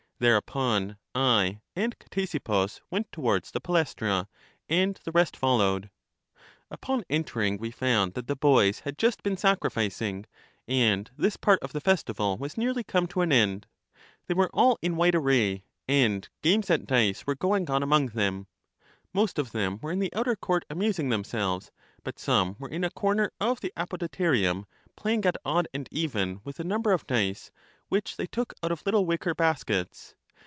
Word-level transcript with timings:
Thereupon 0.21 0.97
I 1.15 1.61
and 1.75 1.95
Ctesippus 1.97 2.79
went 2.91 3.11
towards 3.11 3.49
the 3.49 3.59
Palaestra, 3.59 4.27
and 4.69 4.99
the 5.03 5.11
rest 5.11 5.35
followed. 5.35 5.89
Upon 6.69 7.03
entering 7.09 7.57
we 7.57 7.71
found 7.71 8.13
that 8.13 8.27
the 8.27 8.35
boys 8.35 8.81
had 8.81 8.99
just 8.99 9.23
been 9.23 9.35
sacrificing; 9.35 10.27
and 10.67 11.09
this 11.17 11.37
part 11.37 11.57
of 11.63 11.73
the 11.73 11.81
festival 11.81 12.37
was 12.37 12.55
nearly 12.55 12.83
come 12.83 13.07
to 13.07 13.21
an 13.21 13.31
end. 13.31 13.65
They 14.27 14.35
were 14.35 14.51
all 14.53 14.77
in 14.83 14.95
white 14.95 15.15
array, 15.15 15.63
and 15.87 16.29
games 16.43 16.69
at 16.69 16.85
dice 16.85 17.25
were 17.25 17.33
going 17.33 17.67
on 17.71 17.81
among 17.81 18.09
them. 18.09 18.45
Most 19.13 19.39
of 19.39 19.51
them 19.53 19.79
were 19.81 19.91
in 19.91 19.97
the 19.99 20.13
outer 20.13 20.35
court 20.35 20.65
amusing 20.69 21.09
themselves; 21.09 21.71
but 22.03 22.19
some 22.19 22.55
were 22.59 22.69
in 22.69 22.83
a 22.83 22.91
corner 22.91 23.31
of 23.41 23.59
the 23.61 23.73
Apodyterium 23.75 24.65
play 24.95 25.15
ing 25.15 25.25
at 25.25 25.37
odd 25.43 25.67
and 25.73 25.89
even 25.91 26.41
with 26.43 26.59
a 26.59 26.63
number 26.63 26.91
of 26.91 27.07
dice, 27.07 27.49
which 27.89 28.15
they 28.15 28.25
took 28.27 28.53
out 28.63 28.71
of 28.71 28.81
little 28.85 29.05
wicker 29.05 29.35
baskets. 29.35 30.15